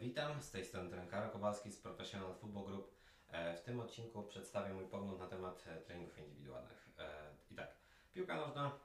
Witam, 0.00 0.42
z 0.42 0.50
tej 0.50 0.64
strony 0.64 0.90
trener 0.90 1.32
Kowalski 1.32 1.70
z 1.72 1.80
Professional 1.80 2.34
Football 2.34 2.64
Group. 2.64 2.94
E, 3.28 3.56
W 3.56 3.60
tym 3.62 3.80
odcinku 3.80 4.22
przedstawię 4.22 4.74
mój 4.74 4.86
pogląd 4.86 5.18
na 5.18 5.26
temat 5.26 5.64
e, 5.66 5.80
treningów 5.80 6.18
indywidualnych. 6.18 6.88
E, 6.98 7.34
I 7.50 7.54
tak, 7.54 7.74
piłka 8.12 8.36
nożna 8.36 8.78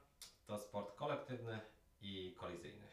to 0.46 0.58
sport 0.58 0.94
kolektywny 0.96 1.60
i 2.02 2.34
kolizyjny. 2.38 2.86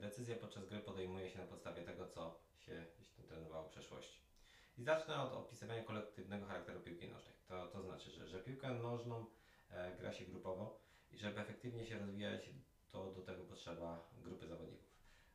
Decyzje 0.00 0.36
podczas 0.36 0.66
gry 0.66 0.80
podejmuje 0.80 1.30
się 1.30 1.38
na 1.38 1.46
podstawie 1.46 1.82
tego, 1.82 2.06
co 2.06 2.40
się 2.58 2.86
trenowało 3.28 3.68
w 3.68 3.70
przeszłości. 3.70 4.20
I 4.78 4.82
zacznę 4.82 5.22
od 5.22 5.32
opisywania 5.32 5.84
kolektywnego 5.84 6.46
charakteru 6.46 6.80
piłki 6.80 7.08
nożnej. 7.08 7.34
To, 7.48 7.66
to 7.66 7.82
znaczy, 7.82 8.10
że, 8.10 8.28
że 8.28 8.38
piłkę 8.38 8.68
nożną 8.68 9.26
gra 9.98 10.12
się 10.12 10.24
grupowo 10.24 10.80
i 11.10 11.18
żeby 11.18 11.40
efektywnie 11.40 11.86
się 11.86 11.98
rozwijać, 11.98 12.50
to 12.90 13.12
do 13.12 13.22
tego 13.22 13.44
potrzeba 13.44 14.08
grupy 14.22 14.46
zawodników. 14.46 14.91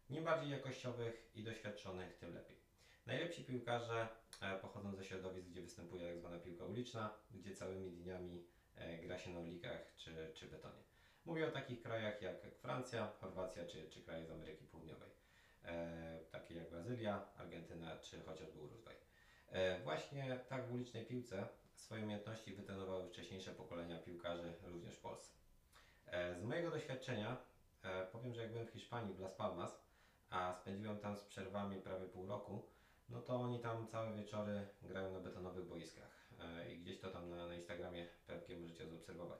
Im 0.09 0.23
bardziej 0.23 0.51
jakościowych 0.51 1.31
i 1.35 1.43
doświadczonych, 1.43 2.17
tym 2.17 2.33
lepiej. 2.33 2.57
Najlepsi 3.05 3.43
piłkarze 3.43 4.07
e, 4.41 4.59
pochodzą 4.59 4.95
ze 4.95 5.03
środowisk, 5.03 5.47
gdzie 5.47 5.61
występuje 5.61 6.09
tak 6.09 6.19
zwana 6.19 6.39
piłka 6.39 6.65
uliczna, 6.65 7.13
gdzie 7.31 7.55
całymi 7.55 7.91
dniami 7.91 8.45
e, 8.75 8.97
gra 8.97 9.17
się 9.17 9.29
na 9.29 9.39
ulikach 9.39 9.95
czy, 9.95 10.31
czy 10.33 10.47
betonie. 10.47 10.83
Mówię 11.25 11.47
o 11.47 11.51
takich 11.51 11.81
krajach 11.81 12.21
jak 12.21 12.55
Francja, 12.55 13.11
Chorwacja 13.21 13.65
czy, 13.65 13.89
czy 13.89 14.01
kraje 14.01 14.25
z 14.25 14.31
Ameryki 14.31 14.65
Południowej, 14.65 15.09
e, 15.63 16.19
takie 16.31 16.55
jak 16.55 16.69
Brazylia, 16.69 17.25
Argentyna 17.37 17.97
czy 17.97 18.21
chociażby 18.21 18.59
Urugwaj. 18.59 18.95
Właśnie 19.83 20.39
tak 20.49 20.67
w 20.67 20.73
ulicznej 20.73 21.05
piłce 21.05 21.47
swoje 21.75 22.03
umiejętności 22.03 22.53
wytrenowały 22.53 23.09
wcześniejsze 23.09 23.51
pokolenia 23.51 23.99
piłkarzy 23.99 24.53
również 24.63 24.95
w 24.95 25.01
Polsce. 25.01 25.33
Z 26.39 26.43
mojego 26.43 26.71
doświadczenia 26.71 27.37
powiem, 28.11 28.33
że 28.33 28.41
jak 28.41 28.51
byłem 28.51 28.67
w 28.67 28.71
Hiszpanii, 28.71 29.13
w 29.13 29.19
Las 29.19 29.33
Palmas, 29.33 29.86
a 30.29 30.53
spędziłem 30.53 30.99
tam 30.99 31.17
z 31.17 31.23
przerwami 31.23 31.81
prawie 31.81 32.05
pół 32.05 32.27
roku, 32.27 32.65
no 33.09 33.21
to 33.21 33.35
oni 33.35 33.59
tam 33.59 33.87
całe 33.87 34.13
wieczory 34.13 34.67
grają 34.81 35.13
na 35.13 35.19
betonowych 35.19 35.65
boiskach 35.65 36.29
e, 36.39 36.71
i 36.71 36.79
gdzieś 36.79 36.99
to 36.99 37.11
tam 37.11 37.29
na, 37.29 37.47
na 37.47 37.55
Instagramie 37.55 38.07
pewnie 38.27 38.57
możecie 38.57 38.87
zaobserwować. 38.87 39.39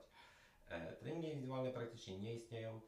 E, 0.68 0.92
treningi 0.92 1.28
indywidualne 1.28 1.70
praktycznie 1.70 2.18
nie 2.18 2.34
istnieją. 2.34 2.80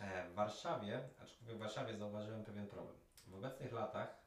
E, 0.00 0.28
w 0.28 0.34
Warszawie, 0.34 1.08
aczkolwiek 1.22 1.56
w 1.56 1.60
Warszawie 1.60 1.96
zauważyłem 1.96 2.44
pewien 2.44 2.66
problem. 2.66 2.96
W 3.26 3.34
obecnych 3.34 3.72
latach 3.72 4.20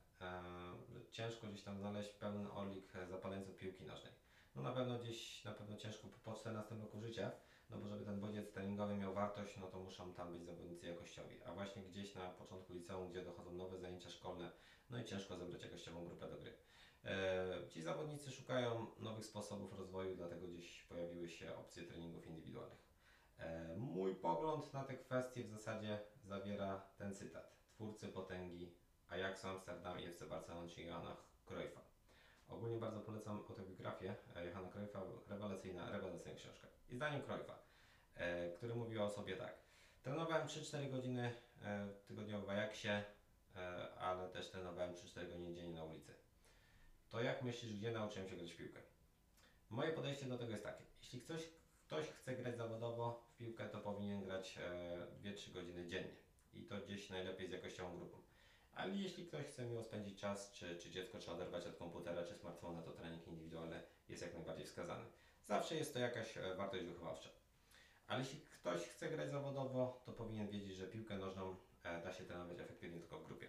ciężko 1.11 1.47
gdzieś 1.47 1.63
tam 1.63 1.78
znaleźć 1.78 2.09
pełny 2.09 2.52
orlik 2.52 2.94
zapalający 3.09 3.53
piłki 3.53 3.83
nożnej. 3.83 4.13
No 4.55 4.61
na 4.61 4.72
pewno 4.72 5.00
gdzieś, 5.00 5.44
na 5.44 5.52
pewno 5.52 5.78
ciężko 5.78 6.07
po 6.23 6.33
14 6.33 6.75
roku 6.75 7.00
życia, 7.00 7.31
no 7.73 7.81
bo 7.81 7.88
żeby 7.88 8.05
ten 8.05 8.19
bodziec 8.19 8.52
treningowy 8.52 8.95
miał 8.95 9.13
wartość, 9.13 9.57
no 9.57 9.67
to 9.67 9.79
muszą 9.79 10.13
tam 10.13 10.31
być 10.31 10.43
zawodnicy 10.43 10.88
jakościowi. 10.88 11.43
A 11.45 11.53
właśnie 11.53 11.83
gdzieś 11.83 12.16
na 12.16 12.29
początku 12.29 12.73
liceum, 12.73 13.09
gdzie 13.09 13.23
dochodzą 13.23 13.53
nowe 13.53 13.77
zajęcia 13.77 14.09
szkolne, 14.09 14.52
no 14.89 14.97
i 14.97 15.05
ciężko 15.05 15.38
zebrać 15.38 15.63
jakościową 15.63 16.05
grupę 16.05 16.29
do 16.29 16.38
gry. 16.38 16.53
E, 17.05 17.47
ci 17.69 17.81
zawodnicy 17.81 18.31
szukają 18.31 18.88
nowych 18.99 19.25
sposobów 19.25 19.73
rozwoju, 19.73 20.16
dlatego 20.16 20.47
gdzieś 20.47 20.83
pojawiły 20.83 21.29
się 21.29 21.55
opcje 21.55 21.83
treningów 21.83 22.27
indywidualnych. 22.27 22.83
E, 23.39 23.75
mój 23.77 24.16
pogląd 24.16 24.73
na 24.73 24.83
te 24.83 24.97
kwestie 24.97 25.44
w 25.44 25.49
zasadzie 25.49 25.99
zawiera 26.23 26.81
ten 26.97 27.13
cytat. 27.13 27.55
Twórcy 27.69 28.07
potęgi 28.07 28.73
Ajaxu 29.09 29.47
Amsterdam 29.47 29.99
i 29.99 30.05
FC 30.05 30.25
Barcelona, 30.25 30.67
Johana 30.77 31.17
Cruyffa. 31.45 31.92
Ogólnie 32.49 32.77
bardzo 32.77 32.99
polecam 32.99 33.38
autobiografię 33.38 34.16
e, 34.36 34.45
Johana 34.45 34.69
Cruyffa, 34.69 35.02
rewelacyjna, 35.30 35.91
rewelacyjna 35.91 36.39
książka. 36.39 36.67
I 36.89 36.95
zdaniem 36.95 37.22
Cruyffa, 37.22 37.59
e, 38.16 38.50
który 38.50 38.75
mówi 38.75 38.97
o 38.97 39.09
sobie 39.09 39.38
tak. 39.38 39.53
Trenowałem 40.02 40.47
3-4 40.47 40.91
godziny 40.91 41.33
e, 41.61 41.88
tygodniowo 42.08 42.45
w 42.45 42.50
Ajaxie, 42.50 43.03
ale 44.00 44.30
też 44.30 44.50
trenowałem 44.50 44.94
3-4 44.94 45.27
godziny 45.27 45.53
dziennie 45.53 45.75
na 45.75 45.83
ulicy. 45.83 46.13
To 47.09 47.22
jak 47.22 47.41
myślisz, 47.41 47.73
gdzie 47.73 47.91
nauczyłem 47.91 48.29
się 48.29 48.35
grać 48.35 48.53
w 48.53 48.57
piłkę? 48.57 48.79
Moje 49.69 49.91
podejście 49.91 50.25
do 50.25 50.38
tego 50.38 50.51
jest 50.51 50.63
takie. 50.63 50.84
Jeśli 51.01 51.22
ktoś, 51.22 51.50
ktoś 51.85 52.07
chce 52.07 52.35
grać 52.35 52.57
zawodowo 52.57 53.23
w 53.34 53.38
piłkę, 53.38 53.69
to 53.69 53.79
powinien 53.79 54.23
grać 54.23 54.57
e, 54.57 55.07
2-3 55.23 55.53
godziny 55.53 55.88
dziennie. 55.88 56.16
I 56.53 56.63
to 56.63 56.78
gdzieś 56.78 57.09
najlepiej 57.09 57.47
z 57.47 57.51
jakościową 57.51 57.97
grupą. 57.97 58.17
Ale 58.75 58.95
jeśli 58.95 59.25
ktoś 59.25 59.45
chce 59.45 59.66
miło 59.66 59.84
spędzić 59.84 60.19
czas, 60.19 60.51
czy, 60.51 60.78
czy 60.78 60.91
dziecko 60.91 61.19
trzeba 61.19 61.38
oderwać 61.38 61.67
od 61.67 61.75
komputera 61.75 62.23
czy 62.23 62.35
smartfona, 62.35 62.81
to 62.81 62.91
trening 62.91 63.28
indywidualny 63.28 63.81
jest 64.09 64.22
jak 64.22 64.34
najbardziej 64.34 64.66
wskazany. 64.66 65.06
Zawsze 65.45 65.75
jest 65.75 65.94
to 65.94 66.00
jakaś 66.00 66.38
e, 66.38 66.56
wartość 66.56 66.85
wychowawcza. 66.85 67.29
Ale 68.07 68.19
jeśli 68.19 68.39
ktoś 68.39 68.81
chce 68.81 69.09
grać 69.09 69.29
zawodowo, 69.29 70.01
to 70.06 70.11
powinien 70.11 70.47
wiedzieć, 70.47 70.78
że 70.78 70.88
piłkę 70.88 71.17
nożną 71.17 71.56
e, 71.84 72.01
da 72.01 72.13
się 72.13 72.23
trenować 72.23 72.59
efektywnie 72.59 73.00
tylko 73.00 73.19
w 73.19 73.25
grupie. 73.25 73.47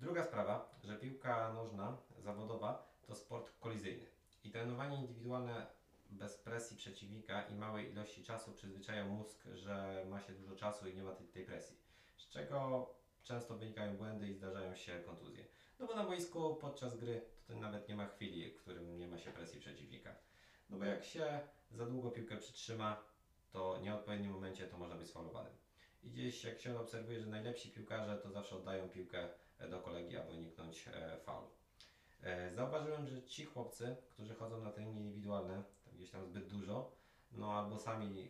Druga 0.00 0.24
sprawa, 0.24 0.78
że 0.84 0.96
piłka 0.96 1.52
nożna 1.52 1.96
zawodowa 2.18 2.88
to 3.06 3.14
sport 3.14 3.52
kolizyjny. 3.60 4.06
I 4.44 4.50
trenowanie 4.50 4.96
indywidualne 4.96 5.66
bez 6.10 6.36
presji 6.36 6.76
przeciwnika 6.76 7.42
i 7.42 7.54
małej 7.54 7.90
ilości 7.90 8.24
czasu 8.24 8.52
przyzwyczaja 8.52 9.04
mózg, 9.04 9.44
że 9.54 10.04
ma 10.08 10.20
się 10.20 10.32
dużo 10.32 10.56
czasu 10.56 10.88
i 10.88 10.94
nie 10.94 11.02
ma 11.02 11.12
tej, 11.12 11.26
tej 11.26 11.44
presji. 11.44 11.76
Z 12.16 12.28
czego 12.28 12.86
często 13.28 13.54
wynikają 13.54 13.96
błędy 13.96 14.28
i 14.28 14.34
zdarzają 14.34 14.74
się 14.74 15.00
kontuzje. 15.00 15.44
No 15.78 15.86
bo 15.86 15.94
na 15.94 16.04
boisku 16.04 16.56
podczas 16.56 16.96
gry 16.96 17.20
to 17.46 17.56
nawet 17.56 17.88
nie 17.88 17.96
ma 17.96 18.06
chwili, 18.06 18.50
w 18.50 18.56
którym 18.56 18.98
nie 18.98 19.08
ma 19.08 19.18
się 19.18 19.30
presji 19.30 19.60
przeciwnika. 19.60 20.14
No 20.70 20.78
bo 20.78 20.84
jak 20.84 21.04
się 21.04 21.40
za 21.70 21.86
długo 21.86 22.10
piłkę 22.10 22.36
przytrzyma, 22.36 23.02
to 23.50 23.74
w 23.74 23.82
nieodpowiednim 23.82 24.32
momencie 24.32 24.66
to 24.66 24.78
można 24.78 24.96
być 24.96 25.08
sfaulowanym. 25.08 25.52
I 26.02 26.10
gdzieś 26.10 26.44
jak 26.44 26.60
się 26.60 26.80
obserwuje, 26.80 27.20
że 27.20 27.26
najlepsi 27.26 27.70
piłkarze 27.70 28.18
to 28.18 28.30
zawsze 28.30 28.56
oddają 28.56 28.88
piłkę 28.88 29.28
e, 29.58 29.68
do 29.68 29.80
kolegi, 29.80 30.16
aby 30.16 30.32
uniknąć 30.32 30.88
e, 30.88 31.16
faulu. 31.16 31.48
E, 32.22 32.54
Zauważyłem, 32.54 33.06
że 33.06 33.22
ci 33.22 33.44
chłopcy, 33.44 33.96
którzy 34.10 34.34
chodzą 34.34 34.60
na 34.60 34.72
treningi 34.72 35.00
indywidualne, 35.00 35.62
tam 35.84 35.94
gdzieś 35.94 36.10
tam 36.10 36.24
zbyt 36.24 36.48
dużo, 36.48 36.92
no 37.32 37.52
albo 37.52 37.78
sami 37.78 38.28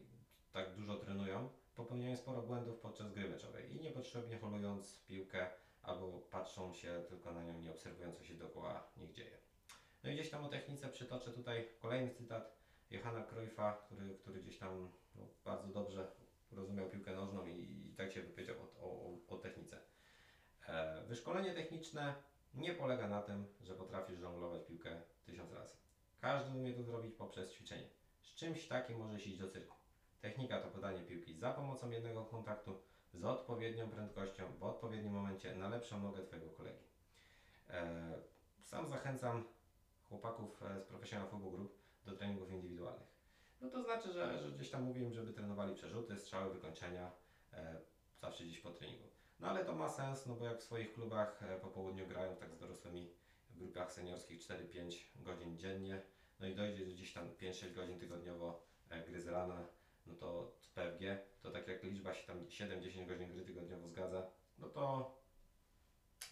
tak 0.52 0.74
dużo 0.74 0.96
trenują, 0.96 1.47
popełniają 1.98 2.16
sporo 2.16 2.42
błędów 2.42 2.80
podczas 2.80 3.12
gry 3.12 3.28
meczowej 3.28 3.76
i 3.76 3.80
niepotrzebnie 3.80 4.38
holując 4.38 5.04
piłkę 5.06 5.50
albo 5.82 6.18
patrzą 6.30 6.74
się 6.74 7.02
tylko 7.08 7.32
na 7.32 7.44
nią, 7.44 7.58
nie 7.58 7.70
obserwując 7.70 8.18
co 8.18 8.24
się 8.24 8.34
dookoła 8.34 8.90
nich 8.96 9.12
dzieje. 9.12 9.38
No 10.04 10.10
i 10.10 10.14
gdzieś 10.14 10.30
tam 10.30 10.44
o 10.44 10.48
technice 10.48 10.88
przytoczę 10.88 11.30
tutaj 11.30 11.68
kolejny 11.78 12.10
cytat 12.10 12.56
Johana 12.90 13.24
Cruyffa, 13.24 13.72
który, 13.72 14.14
który 14.14 14.42
gdzieś 14.42 14.58
tam 14.58 14.90
no, 15.14 15.22
bardzo 15.44 15.68
dobrze 15.68 16.10
rozumiał 16.52 16.90
piłkę 16.90 17.12
nożną 17.12 17.46
i, 17.46 17.88
i 17.90 17.94
tak 17.96 18.12
się 18.12 18.22
wypowiedział 18.22 18.56
o, 18.80 18.86
o, 18.86 19.18
o 19.28 19.36
technice. 19.36 19.80
E, 20.68 21.04
wyszkolenie 21.04 21.54
techniczne 21.54 22.14
nie 22.54 22.74
polega 22.74 23.08
na 23.08 23.22
tym, 23.22 23.46
że 23.60 23.74
potrafisz 23.74 24.18
żonglować 24.18 24.62
piłkę 24.64 25.00
tysiąc 25.26 25.52
razy. 25.52 25.76
Każdy 26.20 26.58
umie 26.58 26.74
to 26.74 26.82
zrobić 26.82 27.14
poprzez 27.14 27.52
ćwiczenie. 27.52 27.88
Z 28.22 28.34
czymś 28.34 28.68
takim 28.68 28.98
możesz 28.98 29.26
iść 29.26 29.38
do 29.38 29.48
cyrku. 29.48 29.78
Technika 30.20 30.60
to 30.60 30.68
podanie 30.68 31.02
piłki 31.02 31.34
za 31.34 31.52
pomocą 31.52 31.90
jednego 31.90 32.24
kontaktu, 32.24 32.80
z 33.14 33.24
odpowiednią 33.24 33.90
prędkością, 33.90 34.44
w 34.58 34.62
odpowiednim 34.62 35.12
momencie 35.12 35.54
na 35.54 35.68
lepszą 35.68 36.02
nogę 36.02 36.22
Twojego 36.22 36.50
kolegi. 36.50 36.84
E, 37.70 38.14
sam 38.62 38.88
zachęcam 38.88 39.44
chłopaków 40.08 40.62
e, 40.62 40.80
z 40.80 40.84
Professional 40.84 41.28
Football 41.28 41.52
Group 41.52 41.78
do 42.04 42.12
treningów 42.12 42.50
indywidualnych. 42.50 43.08
No 43.60 43.70
to 43.70 43.82
znaczy, 43.82 44.12
że, 44.12 44.38
że 44.38 44.50
gdzieś 44.50 44.70
tam 44.70 44.82
mówię 44.82 45.02
im, 45.02 45.12
żeby 45.12 45.32
trenowali 45.32 45.74
przerzuty, 45.74 46.18
strzały, 46.18 46.54
wykończenia, 46.54 47.10
e, 47.52 47.80
zawsze 48.20 48.44
gdzieś 48.44 48.60
po 48.60 48.70
treningu. 48.70 49.08
No 49.40 49.48
ale 49.48 49.64
to 49.64 49.72
ma 49.72 49.88
sens, 49.88 50.26
no 50.26 50.34
bo 50.34 50.44
jak 50.44 50.58
w 50.58 50.62
swoich 50.62 50.92
klubach 50.92 51.40
po 51.62 51.68
południu 51.68 52.06
grają 52.06 52.36
tak 52.36 52.54
z 52.54 52.58
dorosłymi 52.58 53.10
w 53.50 53.58
grupach 53.58 53.92
seniorskich 53.92 54.40
4-5 54.40 55.04
godzin 55.16 55.58
dziennie, 55.58 56.02
no 56.40 56.46
i 56.46 56.54
dojdzie 56.54 56.86
gdzieś 56.86 57.12
tam 57.12 57.28
5-6 57.28 57.74
godzin 57.74 57.98
tygodniowo 57.98 58.62
gry 59.06 59.20
z 59.20 59.28
rana, 59.28 59.64
no 60.08 60.14
to 60.14 60.52
PFG, 60.74 61.18
to 61.42 61.50
tak 61.50 61.68
jak 61.68 61.82
liczba 61.82 62.14
się 62.14 62.26
tam 62.26 62.44
7-10 62.44 63.06
godzin 63.06 63.32
gry 63.32 63.44
tygodniowo 63.44 63.88
zgadza, 63.88 64.30
no 64.58 64.68
to 64.68 65.14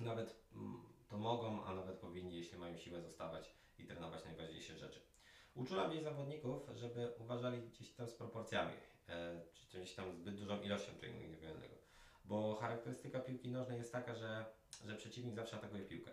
nawet 0.00 0.36
mm, 0.52 0.82
to 1.08 1.18
mogą, 1.18 1.64
a 1.64 1.74
nawet 1.74 1.98
powinni, 1.98 2.36
jeśli 2.36 2.58
mają 2.58 2.76
siłę, 2.76 3.02
zostawać 3.02 3.54
i 3.78 3.84
trenować 3.84 4.24
najważniejsze 4.24 4.78
rzeczy. 4.78 5.00
Uczulam 5.54 5.90
gdzieś 5.90 6.02
zawodników, 6.02 6.68
żeby 6.74 7.12
uważali 7.18 7.62
gdzieś 7.62 7.90
tam 7.90 8.08
z 8.08 8.14
proporcjami, 8.14 8.72
e, 9.08 9.40
czy 9.54 9.66
gdzieś 9.66 9.94
tam 9.94 10.16
zbyt 10.16 10.34
dużą 10.34 10.62
ilością 10.62 10.92
treningu 10.92 11.24
indywidualnego. 11.24 11.74
Bo 12.24 12.54
charakterystyka 12.54 13.20
piłki 13.20 13.48
nożnej 13.48 13.78
jest 13.78 13.92
taka, 13.92 14.14
że, 14.14 14.44
że 14.86 14.96
przeciwnik 14.96 15.34
zawsze 15.34 15.56
atakuje 15.56 15.84
piłkę. 15.84 16.12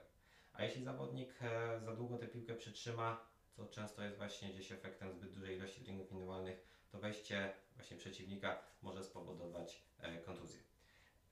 A 0.54 0.63
jeśli 0.63 0.83
zawodnik 0.83 1.30
e, 1.42 1.80
za 1.80 1.95
długo 1.95 2.18
tę 2.18 2.27
piłkę 2.27 2.54
przytrzyma, 2.54 3.25
co 3.56 3.66
często 3.66 4.04
jest 4.04 4.18
właśnie 4.18 4.50
gdzieś 4.50 4.72
efektem 4.72 5.12
zbyt 5.12 5.32
dużej 5.34 5.58
ilości 5.58 5.82
treningów 5.82 6.12
indywidualnych, 6.12 6.68
to 6.92 7.00
wejście 7.00 7.54
właśnie 7.76 7.98
przeciwnika 7.98 8.62
może 8.82 9.04
spowodować 9.04 9.84
e, 10.00 10.18
kontuzję. 10.18 10.62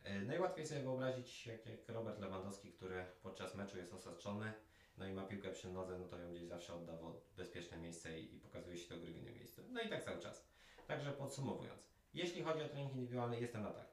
E, 0.04 0.20
Najłatwiej 0.22 0.66
sobie 0.66 0.82
wyobrazić, 0.82 1.48
jak, 1.48 1.66
jak 1.66 1.90
Robert 1.90 2.20
Lewandowski, 2.20 2.72
który 2.72 3.06
podczas 3.24 3.56
meczu 3.56 3.78
jest 3.78 3.94
osaczony, 3.94 4.54
no 4.98 5.08
i 5.08 5.14
ma 5.14 5.24
piłkę 5.24 5.52
przy 5.52 5.70
nodze, 5.70 6.00
no 6.00 6.06
to 6.06 6.18
ją 6.18 6.32
gdzieś 6.32 6.48
zawsze 6.48 6.74
odda 6.74 6.94
w 6.98 7.36
bezpieczne 7.38 7.78
miejsce 7.78 8.20
i, 8.20 8.36
i 8.36 8.40
pokazuje 8.40 8.78
się 8.78 8.90
to 8.90 8.98
gry 8.98 9.14
w 9.14 9.18
innym 9.18 9.36
miejscu. 9.36 9.62
No 9.70 9.82
i 9.82 9.90
tak 9.90 10.04
cały 10.04 10.20
czas. 10.20 10.48
Także 10.88 11.12
podsumowując, 11.12 11.88
jeśli 12.14 12.44
chodzi 12.44 12.62
o 12.62 12.70
trening 12.70 12.94
indywidualny, 12.94 13.40
jestem 13.40 13.64
na 13.64 13.72
tak. 13.72 13.88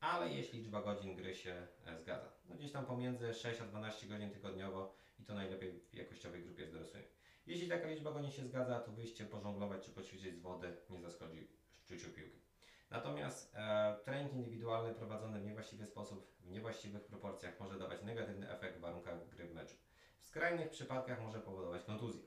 ale 0.00 0.28
jeśli 0.28 0.58
liczba 0.58 0.82
godzin 0.82 1.16
gry 1.16 1.34
się 1.34 1.66
e, 1.86 1.98
zgadza. 1.98 2.32
No 2.48 2.54
gdzieś 2.54 2.72
tam 2.72 2.86
pomiędzy 2.86 3.34
6 3.34 3.60
a 3.60 3.64
12 3.66 4.06
godzin 4.06 4.30
tygodniowo 4.30 4.94
i 5.20 5.24
to 5.24 5.34
najlepiej 5.34 5.72
w 5.72 5.94
jakościowej 5.94 6.42
grupie 6.42 6.66
z 6.66 6.72
dorosłymi. 6.72 7.06
Jeśli 7.48 7.68
taka 7.68 7.88
liczba 7.88 8.12
godzin 8.12 8.30
się 8.30 8.44
zgadza, 8.44 8.80
to 8.80 8.92
wyjście 8.92 9.24
pożonglować 9.24 9.84
czy 9.84 9.90
poćwiczyć 9.90 10.36
z 10.36 10.40
wody 10.40 10.76
nie 10.90 11.00
zaszkodzi 11.00 11.48
szczuciu 11.84 12.10
piłki. 12.10 12.38
Natomiast 12.90 13.54
e, 13.56 13.96
trening 14.04 14.32
indywidualny 14.32 14.94
prowadzony 14.94 15.40
w 15.40 15.44
niewłaściwy 15.44 15.86
sposób, 15.86 16.32
w 16.40 16.50
niewłaściwych 16.50 17.04
proporcjach 17.04 17.60
może 17.60 17.78
dawać 17.78 18.02
negatywny 18.02 18.50
efekt 18.50 18.78
w 18.78 18.80
warunkach 18.80 19.28
gry 19.28 19.48
w 19.48 19.54
meczu. 19.54 19.76
W 20.20 20.28
skrajnych 20.28 20.70
przypadkach 20.70 21.22
może 21.22 21.40
powodować 21.40 21.84
kontuzję. 21.84 22.22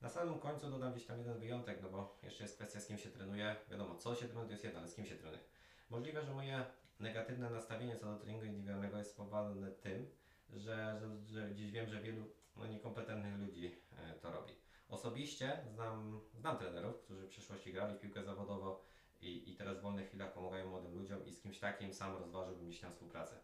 Na 0.00 0.08
samym 0.08 0.38
końcu 0.38 0.70
dodam 0.70 0.92
gdzieś 0.92 1.06
tam 1.06 1.18
jeden 1.18 1.38
wyjątek, 1.38 1.82
no 1.82 1.88
bo 1.88 2.18
jeszcze 2.22 2.44
jest 2.44 2.56
kwestia 2.56 2.80
z 2.80 2.86
kim 2.86 2.98
się 2.98 3.10
trenuje. 3.10 3.56
Wiadomo, 3.70 3.94
co 3.94 4.14
się 4.14 4.26
trenuje 4.26 4.46
to 4.46 4.52
jest 4.52 4.64
jedno, 4.64 4.78
ale 4.80 4.88
z 4.88 4.94
kim 4.94 5.06
się 5.06 5.16
trenuje. 5.16 5.42
Możliwe, 5.90 6.24
że 6.24 6.34
moje 6.34 6.64
negatywne 7.00 7.50
nastawienie 7.50 7.96
co 7.96 8.06
do 8.06 8.18
treningu 8.18 8.44
indywidualnego 8.44 8.98
jest 8.98 9.10
spowodowane 9.10 9.70
tym, 9.70 10.10
że, 10.50 11.00
że, 11.00 11.16
że 11.26 11.50
gdzieś 11.50 11.70
wiem, 11.70 11.88
że 11.88 12.00
wielu 12.00 12.39
no, 12.56 12.66
niekompetentnych 12.66 13.38
ludzi 13.38 13.76
e, 13.98 14.14
to 14.14 14.30
robi. 14.30 14.52
Osobiście 14.88 15.58
znam, 15.74 16.20
znam 16.34 16.58
trenerów, 16.58 17.00
którzy 17.00 17.26
w 17.26 17.28
przeszłości 17.28 17.72
grali 17.72 17.94
w 17.94 18.00
piłkę 18.00 18.24
zawodowo 18.24 18.84
i, 19.20 19.50
i 19.50 19.56
teraz 19.56 19.78
w 19.78 19.80
wolnych 19.80 20.08
chwilach 20.08 20.32
pomagają 20.32 20.70
młodym 20.70 20.94
ludziom 20.94 21.26
i 21.26 21.32
z 21.32 21.40
kimś 21.40 21.58
takim 21.58 21.94
sam 21.94 22.16
rozważyłbym 22.16 22.68
gdzieś 22.68 22.80
tam 22.80 22.92
współpracę. 22.92 23.36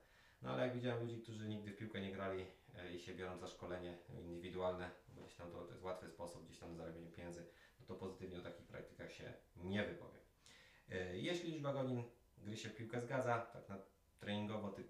No 0.42 0.50
ale 0.50 0.62
jak 0.62 0.74
widziałem 0.74 1.02
ludzi, 1.02 1.22
którzy 1.22 1.48
nigdy 1.48 1.70
w 1.70 1.76
piłkę 1.76 2.00
nie 2.00 2.12
grali 2.12 2.46
e, 2.74 2.94
i 2.94 3.00
się 3.00 3.14
biorą 3.14 3.38
za 3.38 3.46
szkolenie 3.46 3.98
indywidualne, 4.08 4.90
bo 5.08 5.22
gdzieś 5.22 5.36
tam 5.36 5.50
to, 5.50 5.64
to 5.64 5.70
jest 5.70 5.82
łatwy 5.82 6.08
sposób 6.08 6.46
gdzieś 6.46 6.58
tam 6.58 6.70
na 6.70 6.76
zarabianie 6.76 7.10
pieniędzy, 7.10 7.46
no 7.80 7.86
to 7.86 7.94
pozytywnie 7.94 8.38
o 8.38 8.42
takich 8.42 8.66
praktykach 8.66 9.12
się 9.12 9.32
nie 9.56 9.84
wypowiem. 9.84 10.22
E, 10.90 11.16
Jeśli 11.16 11.52
liczba 11.52 11.72
godzin 11.72 12.02
gry 12.38 12.56
się 12.56 12.68
w 12.68 12.76
piłkę 12.76 13.00
zgadza, 13.00 13.40
tak 13.40 13.68
na 13.68 13.78
treningowo, 14.18 14.70
ty, 14.70 14.84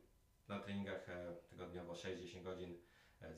na 0.49 0.61
treningach 0.61 1.07
tygodniowo 1.49 1.93
6-10 1.93 2.43
godzin 2.43 2.79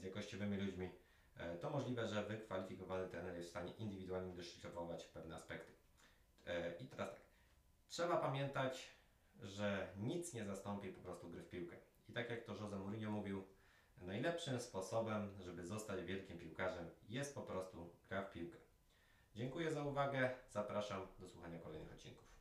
z 0.01 0.03
jakościowymi 0.03 0.57
ludźmi, 0.57 0.91
e, 1.37 1.57
to 1.57 1.71
możliwe, 1.71 2.09
że 2.09 2.25
wykwalifikowany 2.25 3.09
trener 3.09 3.37
jest 3.37 3.49
w 3.49 3.51
stanie 3.51 3.73
indywidualnie 3.73 4.35
doszlifować 4.35 5.05
pewne 5.05 5.35
aspekty. 5.35 5.73
E, 6.47 6.77
I 6.77 6.87
teraz 6.87 7.11
tak, 7.11 7.21
trzeba 7.89 8.17
pamiętać, 8.17 8.89
że 9.43 9.89
nic 9.97 10.35
nie 10.35 10.45
zastąpi 10.45 10.89
po 10.89 11.01
prostu 11.01 11.31
gry 11.31 11.43
w 11.43 11.51
piłkę. 11.51 11.77
I 12.09 12.13
tak 12.13 12.31
jak 12.31 12.45
to 12.45 12.53
Jose 12.53 12.77
Mourinho 12.77 13.11
mówił, 13.11 13.45
najlepszym 14.01 14.61
sposobem, 14.61 15.31
żeby 15.41 15.67
zostać 15.67 16.05
wielkim 16.05 16.39
piłkarzem 16.39 16.91
jest 17.09 17.35
po 17.35 17.43
prostu 17.43 17.91
gra 18.09 18.23
w 18.23 18.33
piłkę. 18.33 18.59
Dziękuję 19.35 19.73
za 19.73 19.85
uwagę, 19.85 20.31
zapraszam 20.51 21.07
do 21.19 21.29
słuchania 21.29 21.59
kolejnych 21.59 21.93
odcinków. 21.93 22.38